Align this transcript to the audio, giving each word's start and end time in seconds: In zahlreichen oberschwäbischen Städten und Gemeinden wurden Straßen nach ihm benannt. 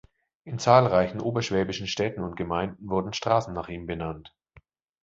In 0.45 0.57
zahlreichen 0.57 1.19
oberschwäbischen 1.21 1.85
Städten 1.85 2.23
und 2.23 2.35
Gemeinden 2.35 2.89
wurden 2.89 3.13
Straßen 3.13 3.53
nach 3.53 3.69
ihm 3.69 3.85
benannt. 3.85 4.33